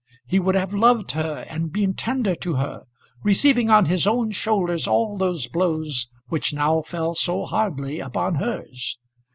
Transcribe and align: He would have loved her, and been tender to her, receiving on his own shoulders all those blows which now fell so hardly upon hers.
He 0.25 0.39
would 0.39 0.55
have 0.55 0.73
loved 0.73 1.11
her, 1.11 1.45
and 1.47 1.71
been 1.71 1.93
tender 1.93 2.33
to 2.33 2.55
her, 2.55 2.85
receiving 3.23 3.69
on 3.69 3.85
his 3.85 4.07
own 4.07 4.31
shoulders 4.31 4.87
all 4.87 5.15
those 5.15 5.45
blows 5.45 6.07
which 6.27 6.53
now 6.55 6.81
fell 6.81 7.13
so 7.13 7.45
hardly 7.45 7.99
upon 7.99 8.33
hers. 8.33 8.97